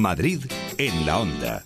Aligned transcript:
Madrid 0.00 0.44
en 0.78 1.06
la 1.06 1.18
onda. 1.18 1.64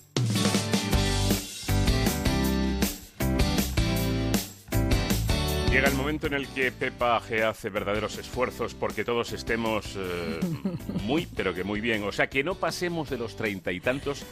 Llega 5.71 5.89
el 5.89 5.95
momento 5.95 6.27
en 6.27 6.35
el 6.35 6.49
que 6.49 6.73
Pepa 6.73 7.21
G 7.21 7.43
hace 7.45 7.71
verdaderos 7.71 8.19
esfuerzos 8.19 8.75
porque 8.75 9.05
todos 9.05 9.33
estemos 9.33 9.97
eh, 9.97 10.41
muy, 11.05 11.27
pero 11.27 11.55
que 11.55 11.63
muy 11.63 11.81
bien. 11.81 12.03
O 12.05 12.13
sea, 12.13 12.29
que 12.29 12.43
no 12.43 12.57
pasemos 12.57 13.09
de 13.09 13.19
los 13.19 13.37
treinta 13.37 13.71
y 13.71 13.79
tantos, 13.81 14.25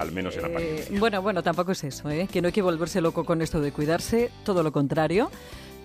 al 0.00 0.10
menos 0.10 0.34
en 0.36 0.42
la 0.42 0.48
Eh, 0.48 0.50
apariencia. 0.52 0.98
bueno, 0.98 1.22
bueno, 1.22 1.42
tampoco 1.44 1.72
es 1.72 1.84
eso, 1.84 2.10
¿eh? 2.10 2.28
que 2.30 2.42
no 2.42 2.46
hay 2.48 2.52
que 2.52 2.62
volverse 2.62 3.00
loco 3.00 3.24
con 3.24 3.40
esto 3.40 3.60
de 3.60 3.70
cuidarse, 3.70 4.30
todo 4.44 4.64
lo 4.64 4.72
contrario. 4.72 5.30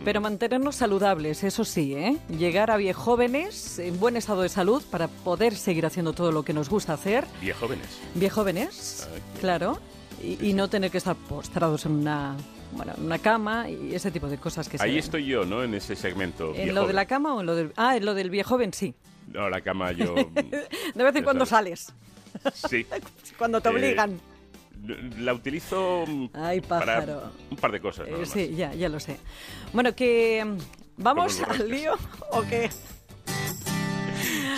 Pero 0.06 0.22
mantenernos 0.22 0.78
saludables, 0.78 1.44
eso 1.44 1.66
sí, 1.66 1.94
¿eh? 1.94 2.18
llegar 2.30 2.72
a 2.72 2.78
viejóvenes 2.78 3.80
en 3.80 4.00
buen 4.00 4.16
estado 4.16 4.42
de 4.44 4.50
salud 4.50 4.82
para 4.90 5.08
poder 5.10 5.56
seguir 5.56 5.86
haciendo 5.86 6.14
todo 6.14 6.32
lo 6.32 6.44
que 6.44 6.54
nos 6.54 6.70
gusta 6.70 6.94
hacer. 6.94 7.26
Viejóvenes. 7.42 8.00
Viejóvenes, 8.16 9.08
qué- 9.36 9.40
claro, 9.42 9.80
y, 10.24 10.48
y 10.50 10.54
no 10.54 10.70
tener 10.70 10.90
que 10.90 10.98
estar 11.00 11.16
postrados 11.18 11.86
en 11.86 11.92
una, 11.94 12.36
bueno, 12.72 12.94
en 12.98 13.06
una 13.06 13.20
cama 13.20 13.70
y 13.70 13.94
ese 13.94 14.10
tipo 14.10 14.28
de 14.30 14.38
cosas 14.38 14.70
que 14.70 14.78
se 14.78 14.84
Ahí 14.86 14.92
ven. 14.92 15.00
estoy 15.00 15.26
yo, 15.26 15.44
¿no? 15.46 15.64
En 15.64 15.74
ese 15.74 15.96
segmento. 15.98 16.54
¿En 16.56 16.74
lo 16.74 16.88
de 16.88 16.94
la 16.94 17.06
cama 17.06 17.36
o 17.36 17.42
en 17.42 17.46
lo 17.46 17.56
del... 17.56 17.74
Ah, 17.76 17.98
en 17.98 18.06
lo 18.06 18.14
del 18.14 18.30
viejoven, 18.30 18.72
sí. 18.74 18.96
No, 19.28 19.50
la 19.50 19.60
cama 19.62 19.92
yo... 19.92 20.16
De 20.96 21.04
vez 21.04 21.16
en 21.16 21.24
cuando 21.26 21.46
sabes. 21.46 21.92
sales, 22.44 22.64
sí. 22.70 22.86
cuando 23.38 23.60
te 23.60 23.68
Eh, 23.70 23.72
obligan. 23.74 24.20
La 25.20 25.34
utilizo 25.34 26.06
mm, 26.08 26.30
Ay, 26.34 26.62
para 26.62 27.32
un 27.52 27.58
par 27.58 27.72
de 27.72 27.80
cosas. 27.82 28.08
Eh, 28.08 28.26
sí, 28.26 28.54
ya, 28.56 28.74
ya 28.74 28.90
lo 28.90 29.00
sé. 29.00 29.18
Bueno, 29.74 29.94
que 29.94 30.44
mm, 30.46 30.58
vamos 31.04 31.42
al 31.42 31.70
lío 31.70 31.94
o 32.32 32.42
qué. 32.44 32.70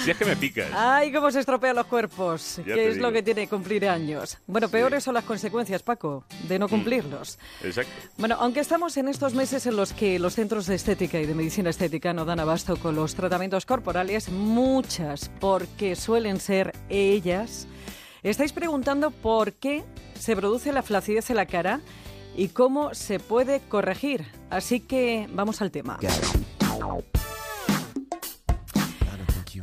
Si 0.03 0.09
es 0.09 0.17
que 0.17 0.25
me 0.25 0.35
picas. 0.35 0.67
Ay, 0.73 1.11
cómo 1.11 1.29
se 1.29 1.39
estropean 1.39 1.75
los 1.75 1.85
cuerpos. 1.85 2.59
Ya 2.65 2.73
¿Qué 2.73 2.87
es 2.87 2.97
lo 2.97 3.11
que 3.11 3.21
tiene 3.21 3.47
cumplir 3.47 3.87
años? 3.87 4.39
Bueno, 4.47 4.67
peores 4.67 5.03
son 5.03 5.13
las 5.13 5.23
consecuencias, 5.25 5.83
Paco, 5.83 6.23
de 6.47 6.57
Mm. 6.57 6.59
no 6.61 6.67
cumplirlos. 6.69 7.37
Exacto. 7.63 7.91
Bueno, 8.17 8.35
aunque 8.39 8.61
estamos 8.61 8.97
en 8.97 9.07
estos 9.09 9.35
meses 9.35 9.67
en 9.67 9.75
los 9.75 9.93
que 9.93 10.17
los 10.17 10.33
centros 10.33 10.65
de 10.65 10.73
estética 10.73 11.19
y 11.19 11.27
de 11.27 11.35
medicina 11.35 11.69
estética 11.69 12.13
no 12.13 12.25
dan 12.25 12.39
abasto 12.39 12.77
con 12.77 12.95
los 12.95 13.13
tratamientos 13.13 13.67
corporales, 13.67 14.29
muchas, 14.29 15.29
porque 15.39 15.95
suelen 15.95 16.39
ser 16.39 16.73
ellas, 16.89 17.67
estáis 18.29 18.53
preguntando 18.53 19.11
por 19.11 19.53
qué 19.53 19.83
se 20.13 20.35
produce 20.35 20.71
la 20.71 20.83
flacidez 20.83 21.29
en 21.29 21.37
la 21.37 21.45
cara 21.45 21.81
y 22.35 22.49
cómo 22.49 22.93
se 22.93 23.19
puede 23.19 23.59
corregir. 23.61 24.25
Así 24.49 24.79
que 24.79 25.27
vamos 25.33 25.61
al 25.61 25.71
tema. 25.71 25.97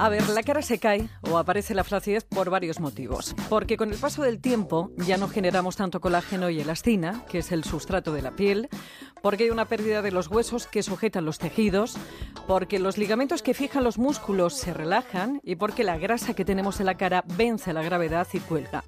A 0.00 0.08
ver, 0.08 0.28
la 0.28 0.44
cara 0.44 0.62
se 0.62 0.78
cae 0.78 1.08
o 1.28 1.38
aparece 1.38 1.74
la 1.74 1.82
flacidez 1.82 2.22
por 2.22 2.50
varios 2.50 2.78
motivos. 2.78 3.34
Porque 3.48 3.76
con 3.76 3.90
el 3.90 3.98
paso 3.98 4.22
del 4.22 4.40
tiempo 4.40 4.92
ya 4.98 5.16
no 5.16 5.28
generamos 5.28 5.74
tanto 5.74 6.00
colágeno 6.00 6.50
y 6.50 6.60
elastina, 6.60 7.24
que 7.28 7.38
es 7.38 7.50
el 7.50 7.64
sustrato 7.64 8.12
de 8.12 8.22
la 8.22 8.36
piel, 8.36 8.68
porque 9.22 9.44
hay 9.44 9.50
una 9.50 9.64
pérdida 9.64 10.02
de 10.02 10.10
los 10.10 10.28
huesos 10.28 10.66
que 10.66 10.82
sujetan 10.82 11.24
los 11.24 11.38
tejidos, 11.38 11.96
porque 12.46 12.78
los 12.78 12.98
ligamentos 12.98 13.42
que 13.42 13.54
fijan 13.54 13.84
los 13.84 13.98
músculos 13.98 14.54
se 14.54 14.74
relajan 14.74 15.40
y 15.44 15.56
porque 15.56 15.84
la 15.84 15.98
grasa 15.98 16.34
que 16.34 16.44
tenemos 16.44 16.80
en 16.80 16.86
la 16.86 16.96
cara 16.96 17.24
vence 17.36 17.72
la 17.72 17.82
gravedad 17.82 18.26
y 18.32 18.40
cuelga. 18.40 18.84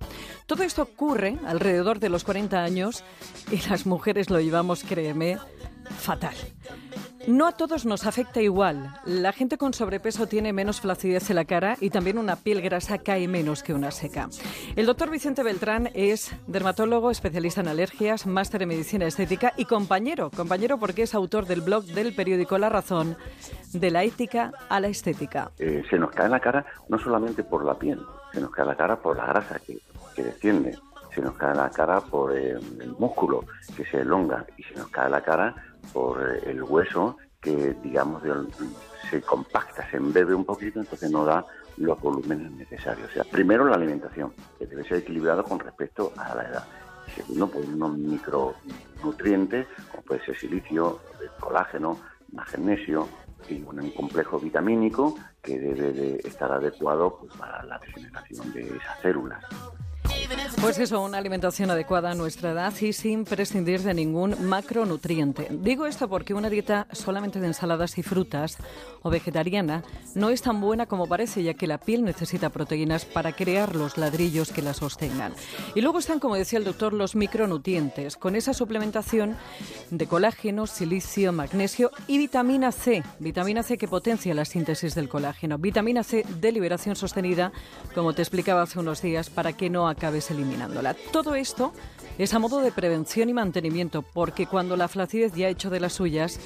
Todo 0.47 0.63
esto 0.63 0.83
ocurre 0.83 1.39
alrededor 1.47 2.01
de 2.01 2.09
los 2.09 2.25
40 2.25 2.63
años 2.63 3.05
y 3.51 3.61
las 3.69 3.87
mujeres 3.87 4.31
lo 4.31 4.41
llevamos, 4.41 4.85
créeme, 4.85 5.39
fatal. 5.99 6.35
No 7.27 7.47
a 7.47 7.53
todos 7.53 7.85
nos 7.85 8.07
afecta 8.07 8.41
igual. 8.41 8.95
La 9.05 9.33
gente 9.33 9.59
con 9.59 9.75
sobrepeso 9.75 10.27
tiene 10.27 10.53
menos 10.53 10.81
flacidez 10.81 11.29
en 11.31 11.37
la 11.37 11.45
cara 11.45 11.77
y 11.81 11.91
también 11.91 12.19
una 12.19 12.37
piel 12.37 12.63
grasa 12.63 12.99
cae 12.99 13.29
menos 13.29 13.63
que 13.63 13.75
una 13.75 13.91
seca. 13.91 14.29
El 14.75 14.87
doctor 14.87 15.11
Vicente 15.11 15.43
Beltrán 15.43 15.91
es 15.95 16.35
dermatólogo, 16.47 17.11
especialista 17.11 17.61
en 17.61 17.69
alergias, 17.69 18.27
máster 18.27 18.63
en 18.63 18.71
medicina 18.71 19.07
estética 19.07 19.53
y 19.57 19.67
compañero, 19.67 20.31
compañero 20.31 20.79
porque 20.79 21.03
es 21.03 21.15
autor 21.15 21.47
del 21.47 21.61
blog 21.61 21.85
del 21.85 22.15
periódico 22.15 22.57
La 22.57 22.71
Razón, 22.71 23.17
de 23.73 23.91
la 23.91 24.03
ética 24.03 24.53
a 24.69 24.81
la 24.81 24.89
estética. 24.89 25.51
Eh, 25.59 25.83
se 25.91 25.99
nos 25.99 26.11
cae 26.13 26.29
la 26.29 26.41
cara 26.41 26.65
no 26.89 26.99
solamente 26.99 27.45
por 27.45 27.65
la 27.65 27.75
piel, 27.75 28.01
se 28.33 28.41
nos 28.41 28.51
cae 28.51 28.65
la 28.65 28.77
cara 28.77 28.97
por 28.97 29.17
la 29.17 29.27
grasa 29.27 29.59
que, 29.59 29.79
que 30.17 30.25
desciende, 30.25 30.79
se 31.15 31.21
nos 31.21 31.37
cae 31.37 31.55
la 31.55 31.71
cara 31.71 32.01
por 32.01 32.37
eh, 32.37 32.53
el 32.53 32.95
músculo 32.99 33.45
que 33.77 33.85
se 33.85 34.01
elonga 34.01 34.47
y 34.57 34.63
se 34.63 34.75
nos 34.75 34.89
cae 34.89 35.11
la 35.11 35.21
cara 35.23 35.55
por 35.93 36.21
eh, 36.23 36.43
el 36.47 36.63
hueso 36.63 37.17
que, 37.41 37.75
digamos, 37.83 38.23
se 39.11 39.23
compacta, 39.23 39.89
se 39.91 39.97
embebe 39.97 40.35
un 40.35 40.45
poquito, 40.45 40.81
entonces 40.81 41.11
no 41.11 41.25
da 41.25 41.45
los 41.79 41.99
volúmenes 42.01 42.53
necesarios. 42.53 43.09
O 43.11 43.13
sea, 43.13 43.25
primero 43.25 43.65
la 43.65 43.77
alimentación, 43.77 44.33
que 44.59 44.67
debe 44.67 44.85
ser 44.85 44.99
equilibrado 44.99 45.43
con 45.45 45.59
respecto 45.59 46.13
a 46.17 46.35
la 46.35 46.43
edad. 46.49 46.65
Y 47.09 47.11
segundo, 47.13 47.49
pues 47.49 47.67
unos 47.67 47.97
micronutrientes, 47.97 49.67
como 49.91 50.03
puede 50.03 50.25
ser 50.25 50.37
silicio, 50.37 51.01
colágeno, 51.41 51.99
magnesio 52.33 53.09
y 53.49 53.63
un 53.63 53.91
complejo 53.93 54.39
vitamínico 54.39 55.17
que 55.43 55.59
debe 55.59 55.93
de 55.93 56.17
estar 56.25 56.53
adecuado 56.53 57.17
pues, 57.21 57.33
para 57.35 57.65
la 57.65 57.79
regeneración 57.79 58.53
de 58.53 58.77
esas 58.77 59.01
células. 59.01 59.43
Pues 60.61 60.79
eso, 60.79 61.01
una 61.01 61.19
alimentación 61.19 61.71
adecuada 61.71 62.11
a 62.11 62.15
nuestra 62.15 62.53
edad 62.53 62.73
y 62.81 62.93
sin 62.93 63.25
prescindir 63.25 63.81
de 63.83 63.95
ningún 63.95 64.47
macronutriente. 64.47 65.49
Digo 65.51 65.87
esto 65.87 66.09
porque 66.09 66.35
una 66.35 66.51
dieta 66.51 66.87
solamente 66.93 67.41
de 67.41 67.47
ensaladas 67.47 67.99
y 67.99 68.03
frutas 68.03 68.59
o 69.03 69.11
vegetariana 69.11 69.83
no 70.15 70.31
es 70.31 70.43
tan 70.43 70.61
buena 70.61 70.87
como 70.87 71.07
parece, 71.07 71.43
ya 71.43 71.55
que 71.55 71.67
la 71.67 71.79
piel 71.79 72.05
necesita 72.05 72.51
proteínas 72.51 73.05
para 73.05 73.33
crear 73.33 73.75
los 73.75 73.97
ladrillos 73.97 74.53
que 74.53 74.63
la 74.63 74.75
sostengan. 74.75 75.33
Y 75.75 75.81
luego 75.81 75.99
están, 75.99 76.21
como 76.21 76.37
decía 76.37 76.59
el 76.59 76.65
doctor, 76.65 76.93
los 76.93 77.17
micronutrientes, 77.17 78.17
con 78.17 78.37
esa 78.37 78.53
suplementación 78.53 79.37
de 79.91 80.07
colágeno, 80.07 80.67
silicio, 80.67 81.33
magnesio 81.33 81.91
y 82.07 82.19
vitamina 82.19 82.71
C. 82.71 83.03
Vitamina 83.19 83.63
C 83.63 83.79
que 83.79 83.89
potencia 83.89 84.35
la 84.35 84.45
síntesis 84.45 84.95
del 84.95 85.09
colágeno. 85.09 85.59
Vitamina 85.59 86.05
C 86.05 86.25
de 86.41 86.53
liberación 86.53 86.97
sostenida, 86.97 87.51
como 87.95 88.13
te 88.13 88.23
explicaba 88.23 88.63
hace 88.63 88.79
unos 88.79 89.03
días, 89.03 89.31
para 89.31 89.55
que 89.55 89.71
no 89.71 89.89
eliminándola. 90.31 90.95
Todo 91.13 91.37
esto 91.37 91.73
es 92.19 92.35
a 92.35 92.41
modo 92.41 92.61
de 92.61 92.73
prevención 92.73 93.29
y 93.29 93.33
mantenimiento, 93.33 94.03
porque 94.03 94.47
cuando 94.47 94.77
la 94.77 94.89
flacidez 94.89 95.33
ya 95.35 95.47
ha 95.47 95.51
hecho 95.51 95.71
de 95.71 95.79
las 95.79 95.93
suyas, 95.93 96.41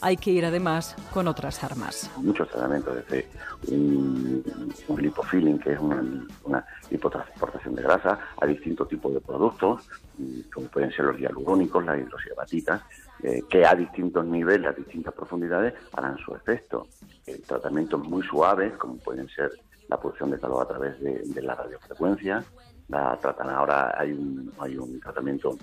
hay 0.00 0.16
que 0.16 0.30
ir 0.30 0.44
además 0.44 0.94
con 1.12 1.26
otras 1.26 1.64
armas. 1.64 2.10
Muchos 2.18 2.48
tratamientos, 2.48 2.94
desde 2.96 3.26
un, 3.68 4.44
un 4.88 5.02
lipofilling, 5.02 5.58
que 5.58 5.72
es 5.72 5.80
una, 5.80 6.04
una 6.44 6.66
lipotransportación 6.90 7.74
de 7.74 7.82
grasa, 7.82 8.18
a 8.40 8.46
distintos 8.46 8.88
tipos 8.88 9.12
de 9.14 9.20
productos, 9.20 9.88
y 10.18 10.42
como 10.44 10.68
pueden 10.68 10.92
ser 10.92 11.06
los 11.06 11.18
hialurónicos, 11.18 11.84
las 11.84 11.98
hidroxiapatitas, 11.98 12.82
eh, 13.22 13.42
que 13.48 13.64
a 13.64 13.74
distintos 13.74 14.24
niveles, 14.26 14.68
a 14.68 14.72
distintas 14.72 15.14
profundidades, 15.14 15.74
harán 15.92 16.18
su 16.18 16.34
efecto. 16.34 16.86
Eh, 17.26 17.40
tratamientos 17.46 18.00
muy 18.06 18.22
suaves, 18.22 18.74
como 18.74 18.98
pueden 18.98 19.28
ser 19.28 19.50
la 19.88 19.98
producción 19.98 20.30
de 20.30 20.38
calor 20.38 20.62
a 20.62 20.68
través 20.68 21.00
de 21.00 21.42
la 21.42 21.54
radiofrecuencia, 21.54 22.44
la 22.88 23.18
tratan 23.20 23.50
ahora 23.50 23.94
hay 23.98 24.12
un, 24.12 24.52
hay 24.58 24.76
un 24.76 25.00
tratamiento 25.00 25.56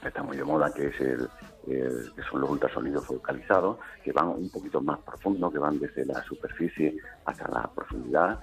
que 0.00 0.08
está 0.08 0.22
muy 0.22 0.36
de 0.36 0.44
moda, 0.44 0.72
que 0.74 0.88
es 0.88 1.00
el, 1.00 1.28
que 1.64 2.22
son 2.28 2.40
los 2.40 2.50
ultrasonidos 2.50 3.06
focalizados, 3.06 3.78
que 4.02 4.12
van 4.12 4.28
un 4.28 4.50
poquito 4.50 4.80
más 4.80 4.98
profundo, 4.98 5.50
que 5.50 5.58
van 5.58 5.78
desde 5.78 6.04
la 6.04 6.22
superficie 6.24 6.96
hasta 7.24 7.48
la 7.48 7.70
profundidad. 7.72 8.40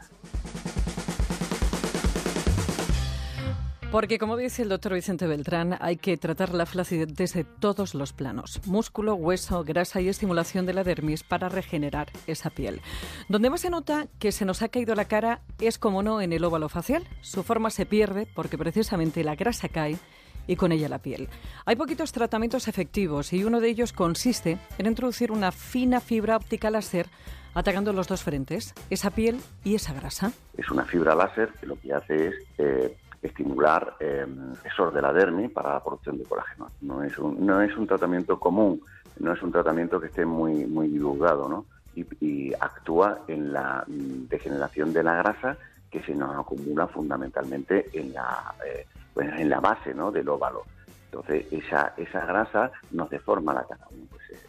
Porque, 3.91 4.19
como 4.19 4.37
dice 4.37 4.61
el 4.61 4.69
doctor 4.69 4.93
Vicente 4.93 5.25
Beltrán, 5.25 5.75
hay 5.81 5.97
que 5.97 6.15
tratar 6.15 6.53
la 6.53 6.67
flacidez 6.67 7.11
desde 7.11 7.43
todos 7.43 7.95
los 7.95 8.13
planos. 8.13 8.61
Músculo, 8.67 9.15
hueso, 9.15 9.63
grasa 9.63 9.99
y 9.99 10.09
estimulación 10.09 10.67
de 10.67 10.73
la 10.73 10.83
dermis 10.83 11.23
para 11.23 11.49
regenerar 11.49 12.11
esa 12.27 12.51
piel. 12.51 12.81
Donde 13.29 13.49
más 13.49 13.61
se 13.61 13.71
nota 13.71 14.05
que 14.19 14.31
se 14.31 14.45
nos 14.45 14.61
ha 14.61 14.69
caído 14.69 14.93
la 14.93 15.05
cara 15.05 15.41
es, 15.59 15.79
como 15.79 16.03
no, 16.03 16.21
en 16.21 16.33
el 16.33 16.43
óvalo 16.43 16.69
facial. 16.69 17.07
Su 17.21 17.41
forma 17.41 17.71
se 17.71 17.87
pierde 17.87 18.27
porque 18.35 18.59
precisamente 18.59 19.23
la 19.23 19.35
grasa 19.35 19.69
cae 19.69 19.97
y 20.45 20.55
con 20.55 20.71
ella 20.71 20.87
la 20.87 20.99
piel. 20.99 21.27
Hay 21.65 21.75
poquitos 21.75 22.11
tratamientos 22.11 22.67
efectivos 22.67 23.33
y 23.33 23.43
uno 23.43 23.59
de 23.59 23.69
ellos 23.69 23.91
consiste 23.91 24.59
en 24.77 24.85
introducir 24.85 25.31
una 25.31 25.51
fina 25.51 25.99
fibra 25.99 26.37
óptica 26.37 26.69
láser 26.69 27.07
atacando 27.55 27.91
los 27.91 28.07
dos 28.07 28.21
frentes, 28.21 28.75
esa 28.91 29.09
piel 29.09 29.39
y 29.63 29.73
esa 29.73 29.93
grasa. 29.93 30.31
Es 30.55 30.69
una 30.69 30.85
fibra 30.85 31.15
láser 31.15 31.49
que 31.59 31.65
lo 31.65 31.75
que 31.79 31.91
hace 31.91 32.27
es 32.27 32.35
eh, 32.59 32.95
estimular 33.21 33.95
eh, 33.99 34.25
espesor 34.53 34.93
de 34.93 35.01
la 35.01 35.11
dermis 35.11 35.51
para 35.51 35.73
la 35.73 35.83
producción 35.83 36.17
de 36.17 36.23
colágeno. 36.23 36.69
No 36.81 37.03
es 37.03 37.17
un, 37.17 37.45
no 37.45 37.61
es 37.61 37.75
un 37.75 37.87
tratamiento 37.87 38.39
común, 38.39 38.81
no 39.19 39.33
es 39.33 39.41
un 39.41 39.51
tratamiento 39.51 39.99
que 39.99 40.07
esté 40.07 40.25
muy, 40.25 40.65
muy 40.65 40.87
divulgado, 40.87 41.47
¿no? 41.49 41.65
Y, 41.95 42.53
actúa 42.59 43.19
en 43.27 43.51
la 43.51 43.83
mm, 43.85 44.27
degeneración 44.29 44.93
de 44.93 45.03
la 45.03 45.15
grasa 45.15 45.57
que 45.91 46.01
se 46.01 46.15
nos 46.15 46.35
acumula 46.35 46.87
fundamentalmente 46.87 47.89
en 47.93 48.13
la, 48.13 48.53
eh, 48.65 48.85
pues, 49.13 49.27
en 49.37 49.49
la 49.49 49.59
base 49.59 49.93
¿no? 49.93 50.11
del 50.11 50.29
óvalo. 50.29 50.63
Entonces, 51.05 51.45
esa, 51.51 51.93
esa 51.97 52.25
grasa 52.25 52.71
nos 52.91 53.09
deforma 53.09 53.53
la 53.53 53.65
cara. 53.65 53.85
Pues, 54.09 54.21
eh, 54.31 54.47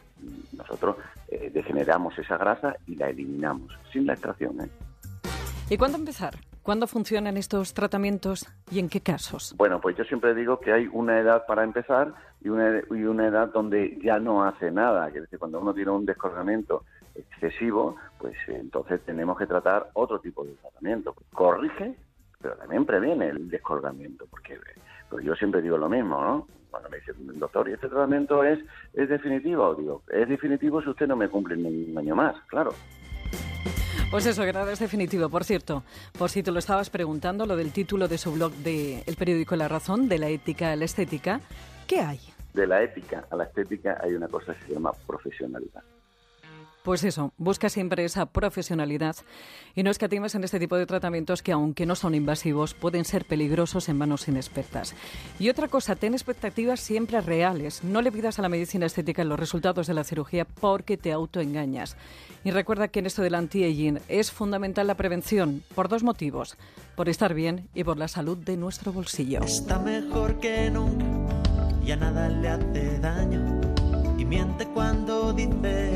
nosotros 0.52 0.96
eh, 1.28 1.50
degeneramos 1.52 2.16
esa 2.18 2.36
grasa 2.36 2.76
y 2.86 2.94
la 2.96 3.08
eliminamos 3.08 3.72
sin 3.92 4.06
la 4.06 4.12
extracción. 4.12 4.70
¿Y 5.68 5.76
cuándo 5.76 5.98
empezar? 5.98 6.34
¿Cuándo 6.70 6.86
funcionan 6.86 7.36
estos 7.36 7.74
tratamientos 7.74 8.46
y 8.70 8.78
en 8.78 8.88
qué 8.88 9.00
casos? 9.00 9.56
Bueno, 9.56 9.80
pues 9.80 9.96
yo 9.96 10.04
siempre 10.04 10.36
digo 10.36 10.60
que 10.60 10.72
hay 10.72 10.88
una 10.92 11.18
edad 11.18 11.44
para 11.44 11.64
empezar 11.64 12.14
y 12.40 12.48
una, 12.48 12.80
y 12.88 13.02
una 13.02 13.26
edad 13.26 13.48
donde 13.52 13.98
ya 14.00 14.20
no 14.20 14.44
hace 14.44 14.70
nada. 14.70 15.08
Es 15.08 15.14
decir, 15.14 15.40
cuando 15.40 15.58
uno 15.58 15.74
tiene 15.74 15.90
un 15.90 16.06
descolgamiento 16.06 16.84
excesivo, 17.16 17.96
pues 18.18 18.36
entonces 18.46 19.00
tenemos 19.04 19.36
que 19.36 19.48
tratar 19.48 19.90
otro 19.94 20.20
tipo 20.20 20.44
de 20.44 20.52
tratamiento. 20.52 21.16
Corrige, 21.32 21.96
pero 22.40 22.54
también 22.54 22.86
previene 22.86 23.30
el 23.30 23.50
descolgamiento, 23.50 24.26
porque 24.30 24.56
pues 25.08 25.24
yo 25.24 25.34
siempre 25.34 25.62
digo 25.62 25.76
lo 25.76 25.88
mismo, 25.88 26.22
¿no? 26.22 26.46
Cuando 26.70 26.88
me 26.88 26.98
dice, 26.98 27.14
doctor, 27.16 27.68
¿y 27.68 27.72
este 27.72 27.88
tratamiento 27.88 28.44
es, 28.44 28.60
es 28.94 29.08
definitivo? 29.08 29.74
Digo, 29.74 30.02
es 30.08 30.28
definitivo 30.28 30.80
si 30.80 30.90
usted 30.90 31.08
no 31.08 31.16
me 31.16 31.28
cumple 31.28 31.56
ni 31.56 31.90
un 31.90 31.98
año 31.98 32.14
más, 32.14 32.36
claro. 32.46 32.70
Pues 34.10 34.26
eso, 34.26 34.42
que 34.44 34.52
nada 34.52 34.72
es 34.72 34.80
definitivo. 34.80 35.28
Por 35.28 35.44
cierto, 35.44 35.84
por 36.18 36.30
si 36.30 36.42
te 36.42 36.50
lo 36.50 36.58
estabas 36.58 36.90
preguntando, 36.90 37.46
lo 37.46 37.54
del 37.54 37.72
título 37.72 38.08
de 38.08 38.18
su 38.18 38.32
blog 38.32 38.52
de 38.54 39.04
El 39.06 39.14
periódico 39.14 39.54
La 39.54 39.68
Razón, 39.68 40.08
de 40.08 40.18
la 40.18 40.28
ética 40.28 40.72
a 40.72 40.76
la 40.76 40.84
estética, 40.84 41.40
¿qué 41.86 42.00
hay? 42.00 42.18
De 42.52 42.66
la 42.66 42.82
ética 42.82 43.24
a 43.30 43.36
la 43.36 43.44
estética 43.44 43.98
hay 44.02 44.14
una 44.14 44.26
cosa 44.26 44.52
que 44.54 44.66
se 44.66 44.72
llama 44.74 44.90
profesionalidad. 45.06 45.84
Pues 46.90 47.04
eso, 47.04 47.32
busca 47.38 47.68
siempre 47.68 48.04
esa 48.04 48.26
profesionalidad 48.26 49.14
y 49.76 49.84
no 49.84 49.92
escatimes 49.92 50.34
en 50.34 50.42
este 50.42 50.58
tipo 50.58 50.76
de 50.76 50.86
tratamientos 50.86 51.40
que, 51.40 51.52
aunque 51.52 51.86
no 51.86 51.94
son 51.94 52.16
invasivos, 52.16 52.74
pueden 52.74 53.04
ser 53.04 53.26
peligrosos 53.26 53.88
en 53.88 53.96
manos 53.96 54.26
inexpertas. 54.26 54.96
Y 55.38 55.50
otra 55.50 55.68
cosa, 55.68 55.94
ten 55.94 56.14
expectativas 56.14 56.80
siempre 56.80 57.20
reales. 57.20 57.84
No 57.84 58.02
le 58.02 58.10
pidas 58.10 58.40
a 58.40 58.42
la 58.42 58.48
medicina 58.48 58.86
estética 58.86 59.22
los 59.22 59.38
resultados 59.38 59.86
de 59.86 59.94
la 59.94 60.02
cirugía 60.02 60.44
porque 60.44 60.96
te 60.96 61.12
autoengañas. 61.12 61.96
Y 62.42 62.50
recuerda 62.50 62.88
que 62.88 62.98
en 62.98 63.06
esto 63.06 63.22
del 63.22 63.36
anti-aging 63.36 64.00
es 64.08 64.32
fundamental 64.32 64.88
la 64.88 64.96
prevención 64.96 65.62
por 65.76 65.88
dos 65.88 66.02
motivos: 66.02 66.56
por 66.96 67.08
estar 67.08 67.34
bien 67.34 67.68
y 67.72 67.84
por 67.84 67.98
la 67.98 68.08
salud 68.08 68.36
de 68.36 68.56
nuestro 68.56 68.92
bolsillo. 68.92 69.42
Está 69.42 69.78
mejor 69.78 70.40
que 70.40 70.68
nunca, 70.72 71.04
ya 71.84 71.94
nada 71.94 72.28
le 72.28 72.48
hace 72.48 72.98
daño 72.98 73.60
y 74.18 74.24
miente 74.24 74.66
cuando 74.66 75.32
dice 75.32 75.92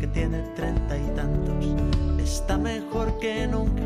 que 0.00 0.06
tiene 0.06 0.40
treinta 0.56 0.96
y 0.96 1.06
tantos. 1.14 1.54
Está 2.18 2.56
mejor 2.56 3.18
que 3.20 3.46
nunca, 3.46 3.82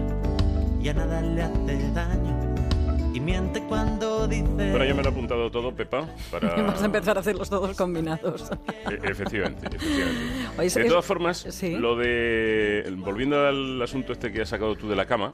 ya 0.81 0.94
nada 0.94 1.20
le 1.20 1.43
hace 1.43 1.90
daño. 1.93 2.55
Y 3.12 3.20
miente 3.20 3.62
cuando 3.69 4.26
dice. 4.26 4.44
Bueno, 4.46 4.84
ya 4.84 4.94
me 4.94 5.02
lo 5.02 5.08
he 5.08 5.12
apuntado 5.12 5.50
todo, 5.50 5.72
Pepa. 5.72 6.08
Para... 6.31 6.55
Vamos 6.56 6.82
a 6.82 6.84
empezar 6.84 7.16
a 7.16 7.20
hacer 7.20 7.37
los 7.37 7.49
dos 7.50 7.76
combinados. 7.76 8.50
E 8.90 9.11
efectivamente, 9.11 9.66
efectivamente. 9.66 10.20
Oye, 10.58 10.69
de 10.69 10.88
todas 10.88 11.05
formas, 11.05 11.46
¿sí? 11.50 11.76
lo 11.76 11.96
de. 11.96 12.93
Volviendo 12.99 13.46
al 13.46 13.81
asunto 13.82 14.12
este 14.12 14.32
que 14.32 14.43
has 14.43 14.49
sacado 14.49 14.75
tú 14.76 14.88
de 14.88 14.96
la 14.96 15.06
cama, 15.06 15.32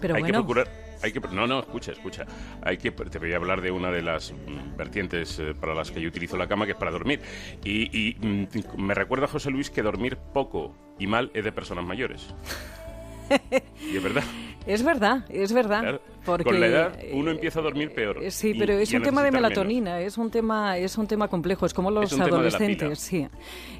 Pero 0.00 0.14
hay 0.14 0.22
bueno. 0.22 0.38
que 0.38 0.44
procurar. 0.44 0.89
Hay 1.02 1.12
que, 1.12 1.20
no, 1.20 1.46
no, 1.46 1.60
escucha, 1.60 1.92
escucha. 1.92 2.26
Hay 2.62 2.78
que, 2.78 2.90
te 2.90 3.18
voy 3.18 3.32
a 3.32 3.36
hablar 3.36 3.60
de 3.60 3.70
una 3.70 3.90
de 3.90 4.02
las 4.02 4.32
mm, 4.32 4.76
vertientes 4.76 5.38
eh, 5.38 5.54
para 5.58 5.74
las 5.74 5.90
que 5.90 6.00
yo 6.00 6.08
utilizo 6.08 6.36
la 6.36 6.46
cama, 6.46 6.66
que 6.66 6.72
es 6.72 6.78
para 6.78 6.90
dormir. 6.90 7.20
Y, 7.64 7.90
y 7.96 8.16
mm, 8.20 8.82
me 8.82 8.94
recuerda 8.94 9.26
José 9.26 9.50
Luis 9.50 9.70
que 9.70 9.82
dormir 9.82 10.16
poco 10.32 10.76
y 10.98 11.06
mal 11.06 11.30
es 11.34 11.44
de 11.44 11.52
personas 11.52 11.84
mayores. 11.84 12.34
Y 13.92 13.96
es 13.96 14.02
verdad. 14.02 14.24
Es 14.66 14.82
verdad, 14.84 15.24
es 15.30 15.54
verdad. 15.54 15.80
Claro, 15.80 16.00
porque, 16.24 16.44
con 16.44 16.60
la 16.60 16.66
edad 16.66 16.98
uno 17.14 17.30
empieza 17.30 17.60
a 17.60 17.62
dormir 17.62 17.94
peor. 17.94 18.22
Eh, 18.22 18.30
sí, 18.30 18.50
y- 18.50 18.58
pero 18.58 18.74
es 18.74 18.92
y 18.92 18.96
un 18.96 19.02
tema 19.02 19.22
de 19.22 19.30
melatonina, 19.32 19.94
menos. 19.96 20.06
es 20.12 20.18
un 20.18 20.30
tema, 20.30 20.76
es 20.76 20.98
un 20.98 21.06
tema 21.06 21.28
complejo, 21.28 21.64
es 21.64 21.72
como 21.72 21.90
los 21.90 22.12
Es 22.12 22.20
adolescentes, 22.20 22.98
sí. 23.00 23.26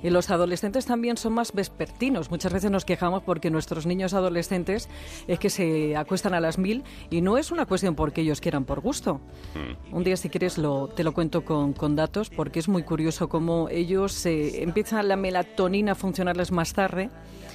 Y 0.02 0.08
los 0.08 0.30
adolescentes 0.30 0.86
también 0.86 1.18
son 1.18 1.34
más 1.34 1.52
vespertinos. 1.52 2.30
Muchas 2.30 2.50
veces 2.54 2.70
nos 2.70 2.86
quejamos 2.86 3.22
porque 3.22 3.50
nuestros 3.50 3.84
niños 3.84 4.14
adolescentes 4.14 4.88
es 5.28 5.38
que 5.38 5.50
se 5.50 5.94
acuestan 5.96 6.32
a 6.32 6.40
las 6.40 6.56
mil 6.56 6.82
y 7.10 7.20
no 7.20 7.36
es 7.36 7.50
una 7.50 7.66
cuestión 7.66 7.94
porque 7.94 8.22
ellos 8.22 8.40
quieran 8.40 8.64
por 8.64 8.80
gusto. 8.80 9.20
Mm. 9.54 9.94
Un 9.96 10.02
día, 10.02 10.16
si 10.16 10.30
quieres, 10.30 10.56
lo, 10.56 10.88
te 10.88 11.04
lo 11.04 11.12
cuento 11.12 11.44
con, 11.44 11.74
con 11.74 11.94
datos 11.94 12.30
porque 12.30 12.58
es 12.58 12.68
muy 12.68 12.84
curioso 12.84 13.28
cómo 13.28 13.68
ellos 13.68 14.24
eh, 14.24 14.62
empiezan 14.62 15.08
la 15.08 15.16
melatonina 15.16 15.92
a 15.92 15.94
funcionarles 15.94 16.52
más 16.52 16.72
tarde. 16.72 17.10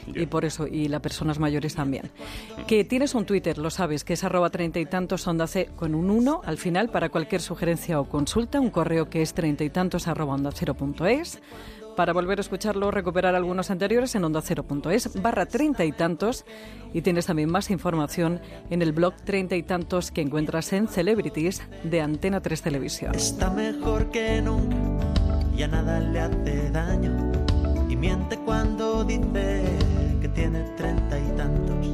Y 0.07 0.19
Ya. 0.19 0.27
por 0.29 0.45
eso, 0.45 0.67
y 0.67 0.87
las 0.87 1.01
personas 1.01 1.39
mayores 1.39 1.73
también. 1.73 1.84
Que 2.67 2.83
tienes 2.83 3.15
un 3.15 3.25
Twitter, 3.25 3.57
lo 3.57 3.69
sabes, 3.69 4.03
que 4.03 4.13
es 4.13 4.23
arroba 4.23 4.49
treinta 4.49 4.79
y 4.79 4.85
tantos 4.85 5.27
onda 5.27 5.47
C 5.47 5.69
con 5.75 5.95
un 5.95 6.09
1 6.09 6.41
al 6.45 6.57
final 6.57 6.89
para 6.89 7.09
cualquier 7.09 7.41
sugerencia 7.41 7.99
o 7.99 8.09
consulta, 8.09 8.59
un 8.59 8.69
correo 8.69 9.09
que 9.09 9.21
es 9.21 9.33
treinta 9.33 9.63
y 9.63 9.69
tantos 9.69 10.07
arroba 10.07 10.33
onda 10.33 10.51
cero 10.53 10.73
punto 10.73 11.05
es. 11.05 11.41
Para 11.95 12.11
volver 12.11 12.39
a 12.39 12.41
escucharlo, 12.41 12.91
recuperar 12.91 13.35
algunos 13.35 13.71
anteriores 13.71 14.15
en 14.15 14.25
onda 14.25 14.41
cero 14.41 14.63
punto 14.63 14.89
es 14.89 15.21
barra 15.21 15.45
treinta 15.45 15.85
y 15.85 15.93
tantos. 15.93 16.43
Y 16.93 17.01
tienes 17.01 17.25
también 17.25 17.49
más 17.49 17.71
información 17.71 18.41
en 18.69 18.81
el 18.81 18.91
blog 18.91 19.15
treinta 19.23 19.55
y 19.55 19.63
tantos 19.63 20.11
que 20.11 20.19
encuentras 20.21 20.73
en 20.73 20.89
Celebrities 20.89 21.61
de 21.83 22.01
Antena 22.01 22.41
3 22.41 22.61
Televisión. 22.61 23.15
Está 23.15 23.49
mejor 23.49 24.11
que 24.11 24.41
nunca, 24.41 24.75
ya 25.55 25.67
nada 25.67 26.01
le 26.01 26.19
hace 26.19 26.69
daño. 26.71 27.31
Y 27.87 27.95
miente 27.95 28.37
cuando 28.39 29.05
dice 29.05 29.63
tiene 30.35 30.63
treinta 30.75 31.17
y 31.17 31.31
tantos. 31.37 31.85